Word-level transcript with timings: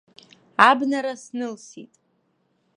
Абнара 0.69 1.13
снылсит. 1.23 1.91